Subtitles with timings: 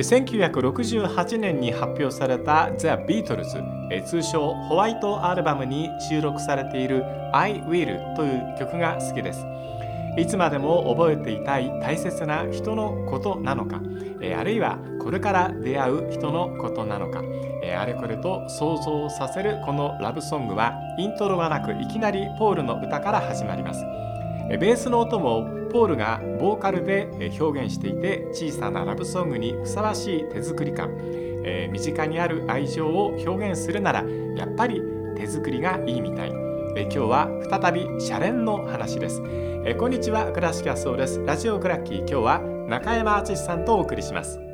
[0.00, 9.46] 1968年に発表された The Beatles 通称ホワイトアルバムに収録されている I Will という曲が好きです。
[10.18, 13.82] いつまでも覚えていたい大切な人のことなのか
[14.38, 17.22] あるいはこれから出会う人のことなのか
[17.78, 23.84] あれこれと想像させるこのラブソングはイントロがなくいきなりポールの歌から始まります。
[24.48, 27.08] ベースの音もポールがボーカルで
[27.40, 30.90] 表現していて小さなラブソングにふさわしい手作り感、
[31.44, 34.04] えー、身近にある愛情を表現するなら
[34.36, 34.80] やっぱり
[35.16, 36.32] 手作りがいいみたい、
[36.76, 39.22] え今日は再びシャレンの話です、
[39.64, 41.24] えこんにちは倉敷康夫です。
[41.24, 44.45] ラジオクラッキー今日は中山敦さんとお送りします。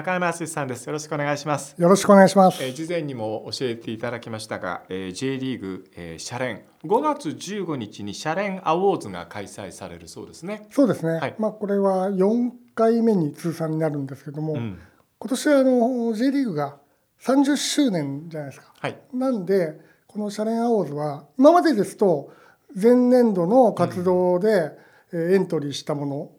[0.00, 0.86] 中山敦さんです。
[0.86, 1.74] よろしくお願いします。
[1.76, 2.64] よろしくお願いします。
[2.64, 10.66] えー、事前にも教えていただきましたが、えー、J リーグ、えー、シャレン5月15日にシャレンアウォーズが開催されるそうですね。
[10.70, 11.18] そうですね。
[11.20, 14.78] はい、まあこれは4回目に通算になるんですけども、うん、
[15.18, 16.78] 今年はあの J リーグが
[17.20, 18.72] 30周年じゃないですか。
[18.78, 18.98] はい。
[19.12, 22.32] なんでこのシャレンアウォーズは今までですと
[22.74, 24.70] 前年度の活動で、
[25.12, 26.30] うん、エントリーしたもの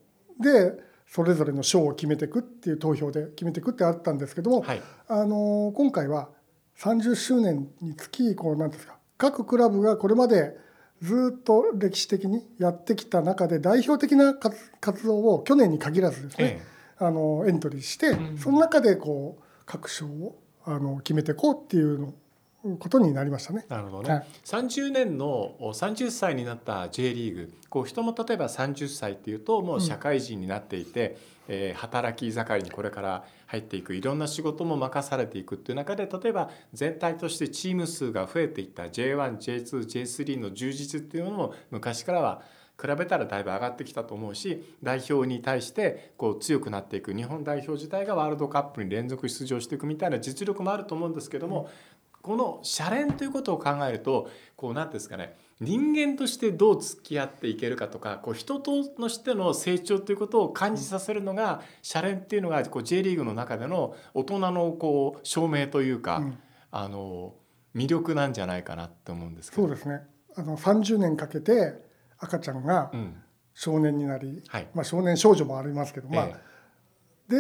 [0.44, 0.90] で。
[1.12, 6.30] それぞれの賞を決めていくっていう投票で決めていくってあったんですけども、はい、あの今回は
[6.78, 10.56] 30周年につきこうなんですか各クラブがこれまで
[11.02, 22.14] ずっと歴史的にやってきた中で代表的な活動を去年に限らずですね、ええ、あのエントリーして、うん、その中でこう各賞をあの決めていこうっていうの
[22.80, 23.66] ことになりましたね。
[23.70, 24.14] なるほどね。
[24.14, 42.42] はい、30年の30歳になった J リーグ、こう人も例えば30歳っていうともう社会人になっていて、うん、えー、働き盛りにこれから入っていくいろんな仕事も任されていくっていう中で例えば全体としてチーム数が増えていった J1、J2、J3 の充実っていうのも昔からは
[42.82, 51.70] 比べたらだいぶ上がってきたと思うし代表に対してこう強くなっていく日本代表自体がワールドカップに連続出場していくみたいな実力もあると思うんですけども、
[52.22, 66.38] このシャレンということを考えるとこう何ですかね人間としてどう付き合っていけるかとかこう人とのしての成長ということを感じさせるのがシャレンっていうのがこう J リーグの中での大人のこう証明というか、うん、
[66.72, 67.36] あの
[67.76, 69.64] 魅力なんじゃないかなと思うんですけど。
[69.64, 70.02] そうですね。
[70.36, 71.76] あの30年かけて
[72.18, 72.92] 赤ちゃんが
[73.54, 76.51] 少年になり、うんはい、まあ、少年少女もありますけど、まあ、ええ
[77.28, 77.38] で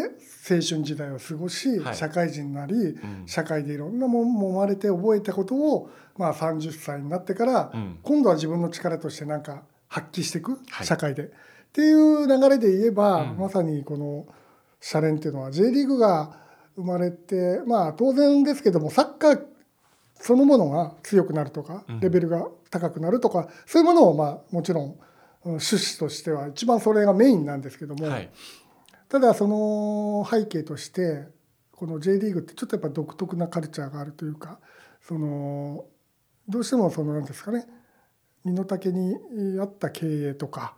[0.49, 11.23] 青春時代を過ごし、はい、社会人になり、うん、社会でいろんなもんもまれて覚えたことを、まあ、30歳になってから、うん、今度は自分の力としてなんか発揮していく、はい、社会で。
[11.23, 11.27] っ
[11.73, 14.27] ていう流れで言えば、うん、まさにこの
[14.81, 16.37] シャレンっていうのは J リーグが
[16.75, 19.41] 生まれてまあ当然ですけどもサッカー
[20.15, 24.95] そのものが強くなるとかレベルが高くなるとか、そういうものをまあもちろん
[25.43, 28.29] 趣旨としては一番それがメインなんですけども、はい、
[29.11, 31.27] ただその背景として
[31.73, 34.59] この J リーグってちょっとやっぱ独特なカルチャーがあるというか
[35.01, 35.83] その
[36.47, 37.67] どうしてもその何ですかね
[38.45, 39.17] 身の丈に
[39.59, 40.75] 合った経営とか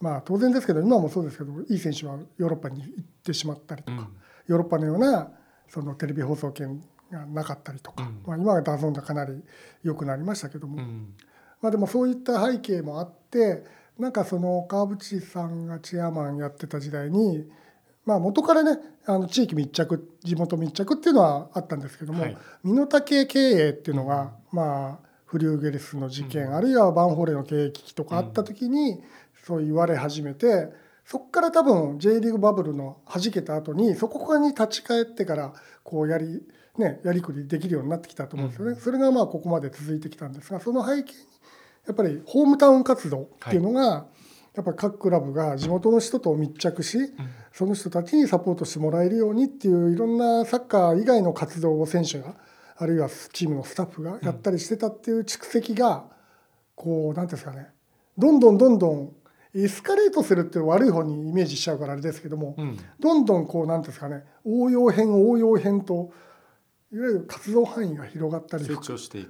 [0.00, 4.08] まあ当然ですけど今もそうですけどいい選手はヨーロッパに行ってしまったりとか、うん、
[4.48, 5.30] ヨーロッパのような
[5.68, 6.82] そのテレビ放送権
[7.12, 9.44] がなかったりとか、うん、まあ、今はダゾーンがかなり
[9.84, 11.14] 良くなりましたけども、うん、
[11.62, 13.62] まあでもそういった背景もあって
[13.96, 17.48] なんかその川淵さんがチェアマンやってた時代に
[18.06, 29.02] まあ、元からねあの地域密着地元密着っていうのはあったんですけども、はい、身の丈経営っていうのが、まあ、フリューゲルスの事件、うん、あるいはヴァンフォーレの経営危機とかあった時に、
[29.44, 30.70] そう言われ始めて
[31.04, 35.52] そこから多分 J リーグバブルの弾けた後にそこに立ち返ってから
[35.84, 36.42] こうやり
[36.78, 38.72] ねやりくりできるようになってきたと思うんですよね。
[38.72, 41.18] うん、それがまあここまで続いてきたんですがその背景に
[41.86, 44.15] やっぱりホームタウン活動っていうのが、はい
[44.56, 46.98] やっぱ各クラブが地元の人と密着し、
[47.52, 52.34] その人たちにサポートしてもらえるようにっていういろんなサッカー以外の活動を選手が
[52.78, 56.06] あるいはチームのスタッフがやったりしてたっていう蓄積が
[56.74, 57.68] こう何ていうんですかね。
[58.16, 59.12] どんどんどんどん
[59.54, 62.56] エスカレートするって悪い方にイメージしちゃうからあれですけども、
[62.98, 64.24] どんどんこう何ていうんですかね。
[64.44, 66.12] 応用編応用編と
[66.90, 68.64] いわゆる活動範囲が広がったり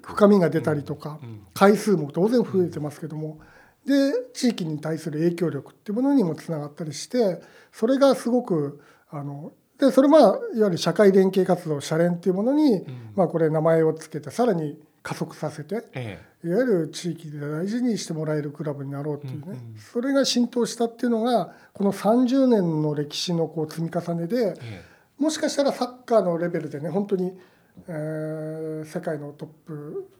[0.03, 1.19] 深みが出たりとか、
[1.53, 3.41] 回数も当然増えてますけども。
[3.87, 7.41] で地域に対する影響力っていうものにもつながったりして
[7.73, 8.81] それがすごく
[9.11, 24.83] あのでそれまあいわゆる社会連携活動社連っていうものに、うん、まあこれ名前を付けてさらに加速させて、ええ、いわゆる地域で大事にしてもらえるクラブになろうっていうね、うんうん、それが浸透したっていうのがこの30年の歴史のこう積み重ねで、え、
[25.19, 27.39] もしかしたらサッカーのレベルでね本当に、
[27.87, 30.11] えー、世界のトップ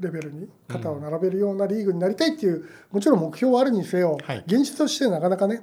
[0.00, 5.62] レベルに肩を並べるようなリーグになりたいっていうもちろん目標はあるにせよ、現実としてなかなかね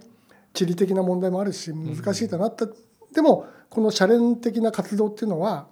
[0.54, 2.68] 地理的な問題もあるし難しいとなった、
[3.14, 5.68] でもこのシャレン的な活動っていうのは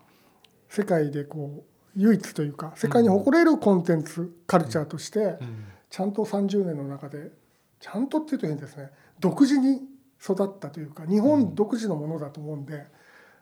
[0.70, 5.38] 世界でこう唯一というか世界に誇れるコンテンツカルチャーとして
[5.90, 7.32] ちゃんと30年の中で
[7.80, 8.90] ちゃんとっていうと変ですね
[9.20, 9.82] 独自に
[10.22, 12.99] 育ったというか日本独自のものだと思うんで。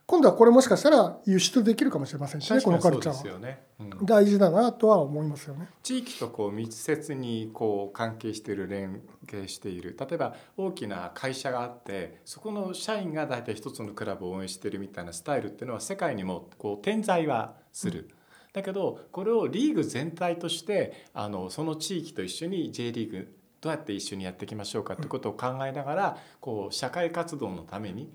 [0.07, 3.61] 今度はこれもしかしたら輸出できるかもしれませんしねこのカルチャーは、ね。
[3.77, 5.67] うん、大事だなとは思いますよね。
[5.83, 9.97] 地域とこう密接にこう関係している連携している。
[9.99, 18.07] 例えば大きな会社があってそこの社員が大体一つのクラブを応援しているみたいなスタイルっていうのは世界にもこう点在はする。
[18.09, 18.17] うん。
[18.53, 28.09] だけどこれをリーグ全体としてあのその地域と一緒に J リーグどうやって一緒にやっていきましょうかってことを考えながらこう社会活動のために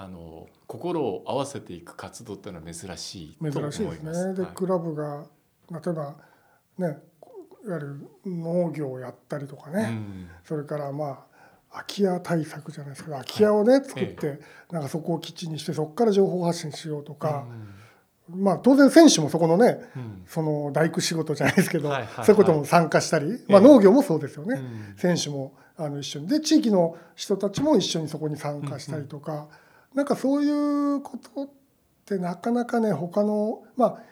[0.00, 3.78] あの心を合わせていく活動っていうのは珍しいと思います。
[3.78, 4.34] 珍しいですね。
[4.34, 5.24] で、はい、クラブが
[5.72, 6.14] 例えば
[6.78, 6.98] ね
[7.66, 11.18] いわゆる農業をやったりとかね、うん、それからまあ
[11.72, 14.40] 空き家対策じゃないですか空き家をね、はい、作って、
[14.70, 17.44] なんかそこを基地にしてそこから情報発信しようとか。
[18.30, 24.62] うん、まあ、当然選手もそこのね、うん、その大工仕事じゃないですけど、はいはいはい、そういうことも参加したり、まあ、農業もそうですよね、
[24.96, 26.28] 選手もあの一緒に。
[26.28, 29.48] で地域の人たちも一緒にそこに参加したりとか、
[29.94, 31.48] なんかそういうことっ
[32.04, 34.08] てなかなかね他のまあ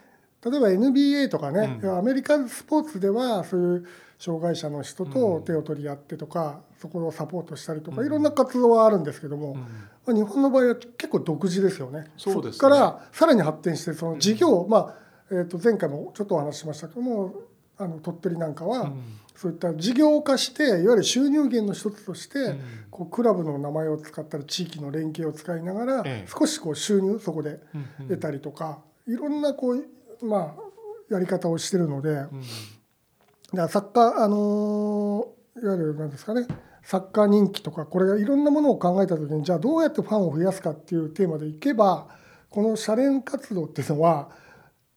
[0.49, 3.87] 例えば NBA とかね、うん、アメリカンスポーツではそういう
[4.19, 9.55] 障害者の人と手を取り合ってとか、うん、そこをサポートしたりとか、いろんな活動はあるんですけども、
[10.06, 12.06] まあ、日本の場合は結構独自ですよね。
[12.17, 14.94] そこからさらに発展してその事業、まあ
[15.31, 17.34] えー、と前回もちょっとお話ししましたけども
[17.78, 18.93] あの鳥取なんかは、
[19.34, 22.56] そういった事業化していわゆる収入源の一つとして、
[22.90, 27.61] こうクラブの名前を使ったり地域の連携を使いながら、少しこう収入そこで
[28.08, 32.31] 得たりとか、いろんなこうまあやり方をしてるので、だか
[33.52, 35.29] らサッカーあの
[35.62, 36.46] いわゆる何ですかね
[36.82, 42.08] サッカー人気とかこれがいろんなものを考えた時にじゃあどうやってファンを増やすかっていうテーマでいけば
[42.49, 44.31] このシャレン活動っていうのは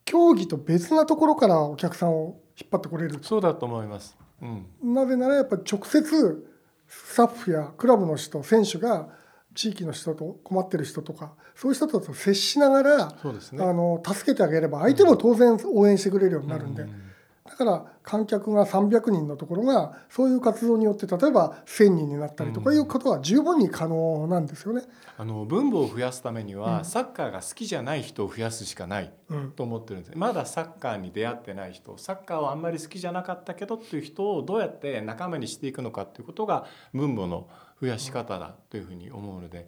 [0.06, 3.20] 競技と別なところからお客さんを引っ張ってこれる。
[3.22, 6.48] そうだと思います、うん、なぜならやっぱり直接
[6.88, 9.10] スタッフやクラブの人選手が
[9.54, 13.14] 地域の人と困ってる人とかそういう人と接しながら、ね、
[13.60, 17.09] あの助けてあげれば相手も当然応援してくれるようになるんで、うん
[17.50, 24.84] だから観客が300人のところがそういう活動によって例えば1,000人になったりとかいうことは十分に可能なんですよね。
[25.18, 29.12] あの分母を増やすためには、サッカーが好きじゃない人を増やすしかない
[29.57, 37.50] と思ってるんです、まだサッカーに出会ってない人サッカーをあんまり好きじゃなかったけどっていう人をどうやって仲間にしていくのかっていうことが分母の
[37.81, 39.68] 増やし方だというふうに思うので。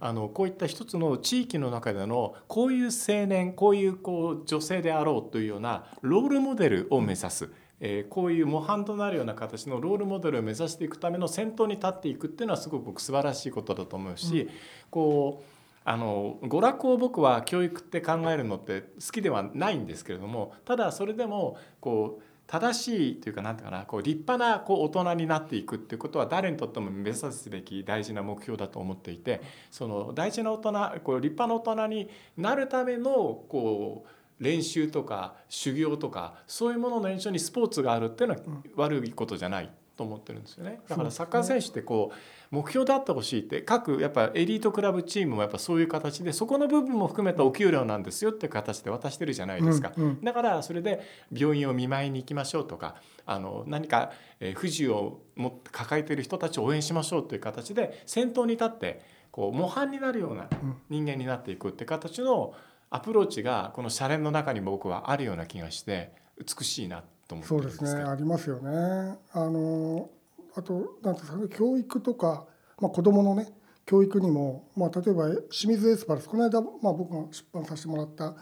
[0.00, 7.50] あのこういった一つの地域の中でのこういう青年こういうこう女性であろうというようなロールモデルを目指す。
[7.80, 14.48] えー、こういう模範となるような形のロールモデルを目指していくための先頭に立っていくっていうのはすごく僕素晴らしいことだと思うし、うん、
[14.90, 15.54] こう
[15.84, 38.40] あの娯楽を僕は教育って考えるのって好きではないんですけれどもただそれでもこう正しいというか何て言うかなこう立派なこう大人になっていくっていうことは誰にとっても目指すべき大事な目標だと思っていてその大事な大人こう立派な大人になるためのこう練習とか修行とかそういうものの延長にスポーツがあるっていうのは
[38.76, 40.80] 悪いことじゃないと思ってるんですよね。
[40.88, 51.00] だからサッカー選手ってこう目標であってほしいって各やっぱエリートクラブチームもやっぱそういう形でそこの部分も含めたお給料なんですよっていう形で渡してるじゃないですか、うんうん、だからそれで
[51.32, 54.12] 病院を見舞いに行きましょうとかあの何か
[54.54, 60.48] 不自由を持って抱えている人たちを応援しましょうという形で先頭に立ってこう模範になるような
[60.88, 62.54] 人間になっていくって形の
[62.90, 69.18] アプローチがこのシャレンの中に僕はあるような気がして美しいなと思ってそうですねありますよね。
[69.32, 70.10] あの
[70.56, 72.46] あとなんですかね教育とか、
[72.80, 73.48] まあ、子どものね
[73.86, 78.34] 教育にも、まあ、例えば清水エスパルスこの間、まあ、僕が出版させてもらった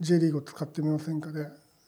[0.00, 1.46] J リーグを使ってみませんかで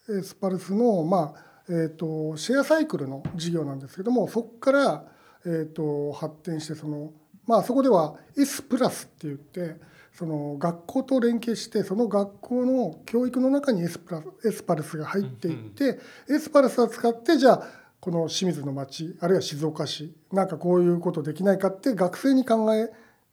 [0.09, 5.05] エスパルスの、まあえーと、シェアサイクルの事業なんですけどもそこから、
[5.45, 7.13] えーと、発展してその、
[7.47, 9.77] まあ、そこでは S プラスって言って
[10.15, 17.63] その学校と連携してその学校の教育の中にエスプラエスパルスが入っていって、エスパルスを使ってじゃあ
[18.01, 22.91] この清水の町あるいは静岡市なんかこういうことできないかって学生に考え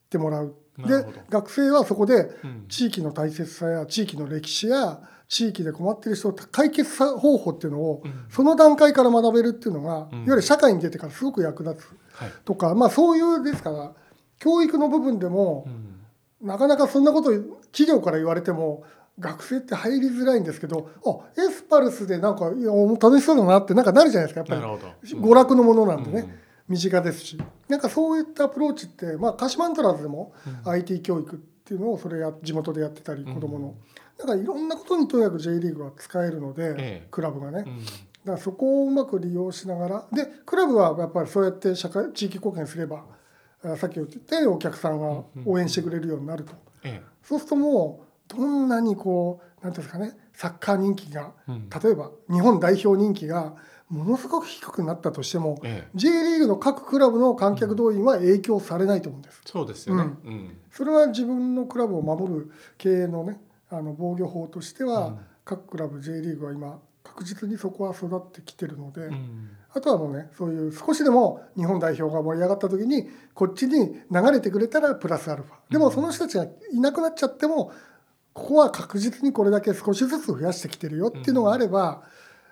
[0.09, 0.55] てもらう。
[0.77, 2.29] で学生はそこで
[2.69, 11.87] 地域の大切さや地域の歴史や地域で困っている人解決方法っていうのをその段階から学べるっていうのが、いわゆる社会に出てからすごく役立つ
[12.45, 13.91] とか、まあそういうですから
[14.39, 15.67] 教育の部分でも、
[16.41, 17.31] なかなかそんなこと
[17.71, 18.83] 企業から言われても
[19.19, 27.37] 学生って入りづらいんですけどあエスパルスでなんかいや楽しそうだなってなんかなるじゃないですかやっぱり、娯楽のものなんでね、うん、身近ですし。
[27.67, 30.33] なんかそういったアプローチってまあ鹿島アントラーズでも
[30.65, 33.75] IT 教育っていうのをそれや地元でやってたり子どもの、
[34.17, 40.07] だからいろんなことにとにかく J リーグは使えるので、ええ、クラブがね、うん、だからそこをうまく利用しながら。
[40.11, 43.03] でクラブはやっぱりそうやって社会地域貢献すれば
[43.77, 53.55] さっき言ってお客さんが応援してくれるようになると、ええ、そうするともうどんなにこう何ていうんですかねサッカー人気が、うん、例えば日本代表人気が
[53.89, 59.41] ものすごく低くなったとしても、ええ、J リーグの各クラブの観客動員は影響されないと思うんです。
[59.45, 75.55] そうですよね、うん、それは自分のクラブを守る経営のねあの防御法としては、各クラブ J リーグは今確実にそこは育ってきてるので、うん、あとはもうねそういう少しでも日本代表が盛り上がった時にこっちに流れてくれたらプラスアルファ。
[75.71, 77.71] でもその人たちがいなくなっちゃっても
[78.33, 82.03] ここは確実にこれだけ少しずつ増やしてきてるよっていうのがあれば、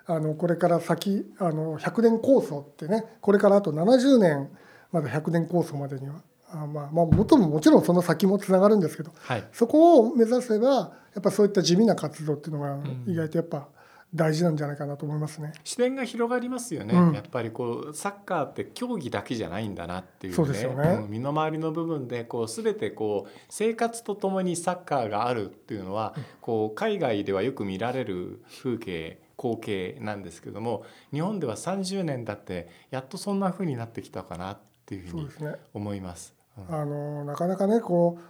[0.06, 4.50] うん、あのこれから先あの100年構想ってねこれからあと70年
[4.92, 10.68] まだ100年構想までにはあまあまあもとももちろんその先もつながるんですけど、はい、そこを目指せば
[11.14, 13.68] やっぱそういった地味な活動っていうのが意外とやっぱ
[14.14, 15.52] 大事なんじゃないかなと思いますね。
[15.64, 16.94] 視点が広がりますよね。
[16.94, 20.36] うん、やっぱりこうサッカーって競技だけじゃないんだなっていうね。
[20.36, 21.04] そうですよね。
[21.08, 29.20] 身の回りの部分でこうすべてこう生活とともにサッカーがあるっていうのは、こう海外ではよく見られる風景。
[29.40, 35.28] 光景なんですけども日本では30年だってやっとそんな風になってきたかなっていうふうに
[35.72, 36.34] 思います。
[36.68, 38.22] うん、あのなかなかねこう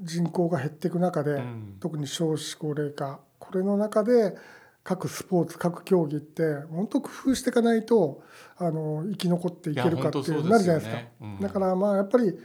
[0.00, 4.34] 人口が減っていく中で、うん、特に少子高齢化これの中で
[4.86, 8.22] 各スポーツ各競技って本当工夫していかないと
[8.56, 11.02] あの生き残っていけるかっていうなるじゃないですか。
[11.20, 12.38] うん、だからまあやっぱり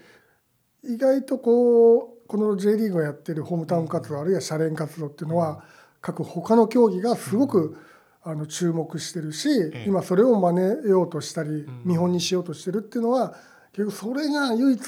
[0.83, 5.65] 意外とこうこの J リーグがやってるホームタウン活動、あるいは社連活動っていうのは、
[5.99, 7.77] 各他の競技がすごく、
[8.23, 9.49] あの注目してるし、
[9.85, 13.35] 今それを真似ようとしたり、見本にしようとしてるっていうのは
[13.73, 14.81] 結局それが唯一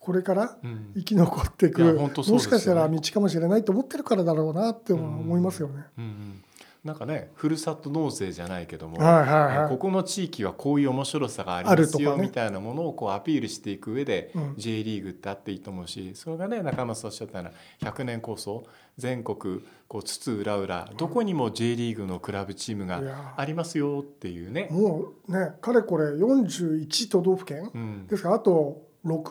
[0.00, 0.56] これから
[0.96, 5.84] 生き残っていく、もしかしたら道かもしれないと思ってるからだろうなって思いますよね。
[5.96, 6.44] うんうん
[6.82, 17.50] なんかねふるさと納税じゃないけども、はいはいはい、ここの地域はこういう面白さがありますよ、ね、みたいなものをこうアピールしていく上で、うん、J リーグってあっていいと思うしそれがね中松おっしゃったよ
[17.82, 18.64] うな100年構想
[18.96, 24.68] 全国こう津々浦々どこにも J リーグのクラブチームがありますよっていうね。
[24.70, 28.30] もうねかれこれ41都道府県、うん、ですか？
[28.30, 29.22] らあと6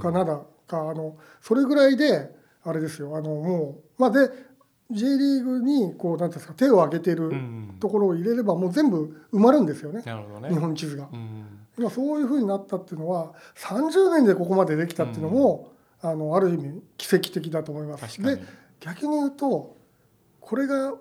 [0.00, 0.24] か7
[0.66, 2.30] か、うん、あのそれぐらいで
[2.64, 3.16] あれですよ。
[3.16, 4.30] あのもうまあで
[4.90, 7.30] J リーグにこうなんですか手を挙げてる
[7.78, 11.44] ところを入れればもう全部埋まるんですよね、ね、日本地図が、うん、
[11.78, 15.70] 今そういうふうになったっていうのは30年でここまでできたっていうのも、
[16.02, 18.22] うん、あのある意味奇跡的だと思います。
[18.22, 18.42] で
[18.80, 19.76] 逆に言うと
[20.40, 20.94] これがいわ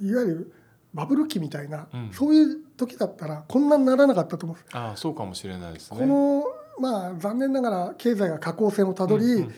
[0.00, 0.52] ゆる
[0.92, 6.00] バブル期みたいな、うん、そういう時だったらこんなにならなかったと思うあそうかもしれないですね。
[6.00, 6.44] この
[6.80, 9.48] まあ、残念ながら経済が下降線をたどり、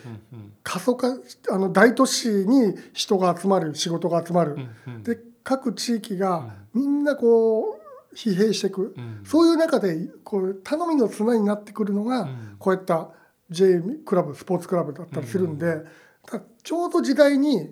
[0.62, 1.16] 過疎化
[1.50, 4.56] あの大都市に人が集まる仕事が集まる、
[5.02, 7.78] で各地域がみんなこ
[8.12, 13.10] う疲弊していく、そういう中でこう頼みの綱になってくるのが、こういった
[13.50, 15.82] J クラブスポーツクラブだったりするんで、
[16.62, 17.70] ちょうど時代に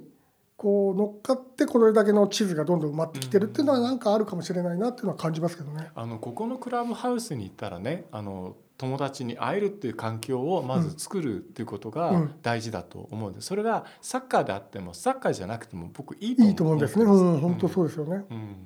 [0.57, 5.91] こう乗っかってこれだけの地図がどんどん埋まってきてるっていうのはなんかあるかもしれないなっていうのは感じますけどね。
[5.95, 17.05] あのここのクラブハウスに行ったらねあの友達に会えるっていう環境をまず作るっていうことが大事だと思うんで、それがサッカーであってもサッカーじゃなくても僕いいと思いいと思うんですね。
[17.05, 18.25] うん、本当そうですよね。
[18.31, 18.57] うん、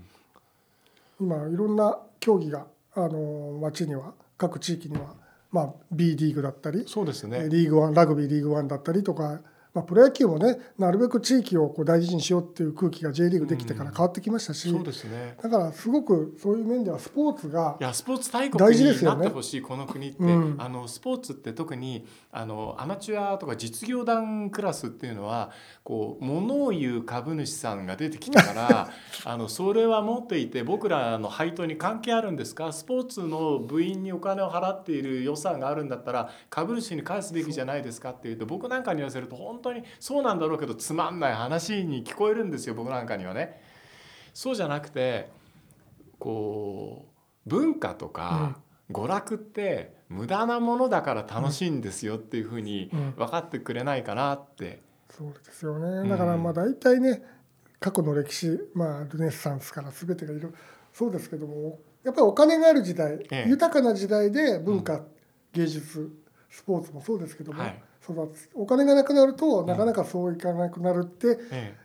[1.19, 5.15] 今いろんな競技があの町には各地域には
[5.51, 7.49] まあ B リーグだったり、そうですね。
[7.49, 9.41] リーグワンラグビーリーグワンだったりとか
[9.75, 25.51] まあ、プロ野球もねなるべく地域をこう大事にしようっていう空気が J リーグできてから変わってきましたし、うん、そうですね、だからすごくそういう面ではスポーツがいやスポーツ大国になってほしい、ね、この国って、うん、あのスポーツって特にあのアマチュアとか実業団クラスっていうのは
[25.85, 28.91] こう物を言う株主さんが出てきたから
[29.25, 32.73] あのそれは持っていて僕らの配当に関係あるんですか？
[32.73, 43.61] スポーツの部員にお金を払っている予算があるんだったら株主に返すべきじゃないですかっていうと僕なんかに言わせると本当にそうなんだろうけどつまんない話に聞こえるんですよ僕なんかにはね。
[44.35, 45.31] そうじゃなくて
[46.19, 47.07] こ
[47.47, 54.81] う文化とか娯楽って無駄なものだから楽しいんですよっていうふうに分かってくれないかなって。
[55.11, 56.09] そうですよね。
[56.09, 57.23] だからまあ大体ね
[57.83, 60.55] 過去の歴史、まあ、ルネッサンスから全てがいる
[60.93, 65.07] そうですけどもやっぱりお金がある時代、ええ、豊かな時代で文化、うん、
[65.53, 66.11] 芸術
[66.49, 68.49] スポーツもそうですけども、はい、育つ。
[68.55, 71.39] お金がなくなるとなかなかそういかなくなるって、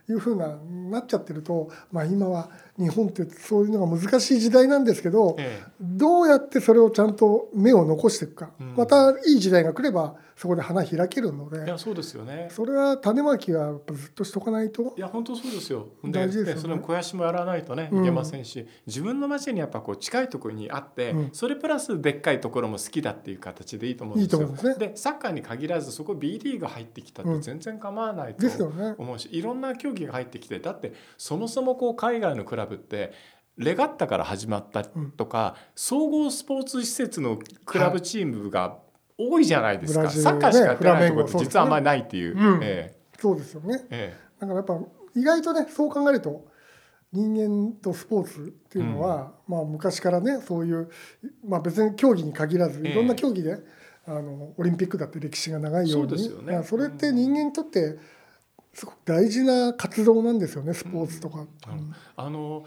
[0.08, 0.56] いうふうな
[0.90, 11.64] なっちゃってると、まあ、今は日本ってそういうのが難しい時代なんですけど、ええ、どうやってそれをちゃんと目を残していくか、うん、またいい時代が来ればそこで花開けるので。
[11.64, 12.48] いやそうですよね。
[12.52, 14.94] それは種まきはずっとしとかないと。
[14.96, 15.88] いや本当そうですよ。
[16.04, 24.42] 大事ですよ、ね、それも肥やしもやらないとねいけませんし、うん、自分の町にやっぱこう近いところにあって、うん、それプラスでっかいところも好きだっていう形でいいと思うんですよ。
[24.42, 28.46] いいですね、でサッカーに限らずそこ B リーグ入ってきたって全然構わないと
[28.96, 33.12] 思うし、いろんな競技が入ってきてだってそもそもこう海外のクラブって
[33.58, 38.78] レガッタから始まったとか、総合スポーツ施設のクラブチームが
[39.18, 42.38] 多いじゃないですか、はい、サッカーしかやってないところって実はあんまりないっていう。
[42.38, 42.60] うん。
[42.62, 44.78] えー、そうですよね、えー、だからやっぱ
[45.16, 46.46] 意外とねそう考えると
[47.12, 50.88] 人間とスポーツっていうのは、うん、まあ、昔からねそういう、
[51.44, 53.58] まあ、別に競技に限らずいろんな競技で、
[54.06, 56.18] えー、あのオリンピックだって歴史が長いように。
[56.18, 57.98] そ,、ね、それって人間にとって
[58.78, 61.40] すごく大事な活動なんですよねスポーツとか。
[61.40, 61.42] う
[61.72, 62.64] ん、あの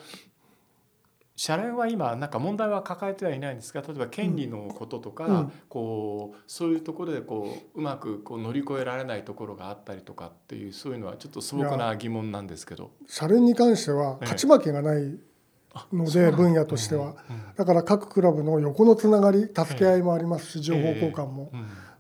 [1.38, 12.92] 社連は今なんか問題は抱えてはいないんですが例えば権利のこととか、うん、こうそういうところでこううまくこう乗り越えられないところがあったりとかっていうそういうのはちょっと素朴な疑問なんですけど。
[13.08, 15.18] 社連に関しては勝ち負けがない
[15.94, 17.16] ので、分野としては、
[17.56, 21.52] だから各クラブの横のつながり助け合いもありますし情報交換も、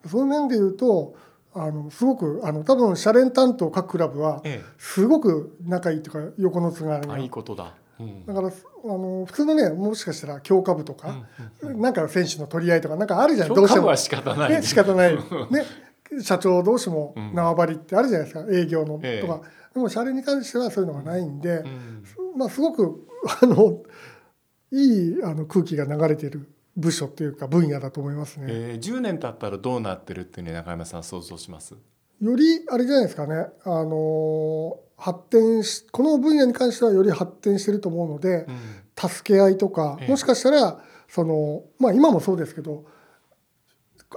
[0.05, 1.15] そういう面で言うと
[1.53, 4.41] あのすごくあの多分社連担当各クラブは
[4.77, 7.17] すごく仲いいというか横のつながりが。
[7.19, 7.73] いいことだ。
[8.25, 11.23] だからあの普通のねもしかしたら強化部とか、
[11.61, 13.55] なんか選手の取り合いとかなんかあるじゃない？
[13.55, 13.95] どうしても。
[13.95, 15.15] 仕方ない、ね、仕方ない。
[15.15, 15.21] ね
[16.21, 19.41] 社長同士も縄張りってあるじゃないですか、営業のとか、
[19.73, 21.63] でも社連に関してはそういうのがないんで、
[22.35, 23.07] まあすごく
[23.41, 23.83] あの
[24.71, 28.47] いいあの空気が流れている部署っていうか分野だと思いますね。
[28.49, 31.75] えー、10年経ったらどうなってるっていうね中山さん想像します？
[32.21, 33.47] よりあれじゃないですかね。
[33.63, 42.85] あの発展しこの分野に関してはより発展してると思うので、うん、助け合いとか、もしかしたらそのまあ今もそうですけど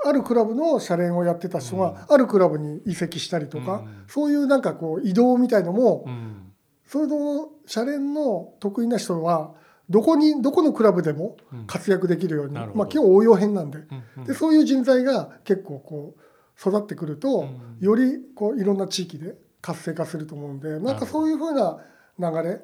[0.05, 6.53] あるクラブの社連をやってた人があるクラブに移籍したりとか、うん、そういうなんかこう移動みたいのも、うん、
[6.87, 9.55] それの社連の得意な人は
[9.89, 13.81] どこにどこのクラブでも活躍できるように、まあ基本応用編なんで,、
[14.27, 16.25] でそういう人材が結構こう
[16.61, 17.49] 育ってくると、
[17.81, 21.79] よりこういろんな地域で活性化すると思うんでなんかそういうふうな
[22.19, 22.61] 流れ。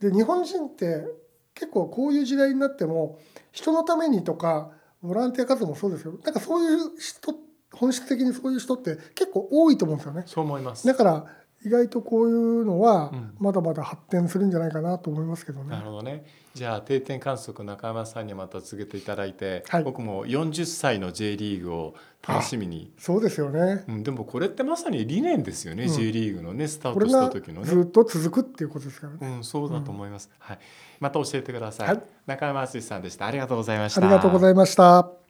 [0.00, 1.06] で日本人って
[1.54, 3.18] 結構こういう時代になっても
[3.50, 4.70] 人のためにとか
[5.02, 7.34] ボランティア活動もそうですけどなんかそういう人
[7.72, 10.22] 本質的にそういう人って結構多いと思うんですよね。
[10.26, 10.86] そう思います。
[10.86, 11.26] だから
[11.64, 15.70] 意外とこういうのはまだまだ発展するんじゃないかなと思いますけどね。
[15.70, 16.24] なるほどね。
[16.54, 21.94] じゃあ定点観測中山さんにまた告げていただいて、はい、僕も40歳の J リーグを
[22.26, 22.92] 楽しみに。
[22.98, 24.02] そうですよね、うん。
[24.02, 27.66] でもこれってまさに理念ですよね、うん、J リーグのねスタートした時のね。
[27.66, 29.36] ずっと続くっていうことですからね。
[29.36, 30.30] うん、そうだと思います。
[30.32, 30.58] うん、はい。
[31.00, 31.88] また教えてください。
[31.88, 33.26] はい、中山敦さんでした。
[33.26, 34.00] ありがとうございました。
[34.00, 35.25] ありがとうございました。